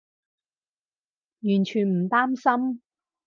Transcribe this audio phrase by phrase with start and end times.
[1.41, 2.81] 完全唔擔心